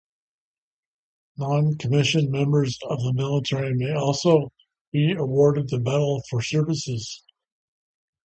[1.37, 4.51] Non-commissioned members of the military may also
[4.91, 7.21] be awarded the medal for services.